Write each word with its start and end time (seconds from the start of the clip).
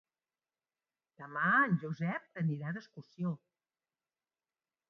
Demà 1.23 1.51
en 1.67 1.77
Josep 1.83 2.41
irà 2.57 2.75
d'excursió. 2.79 3.37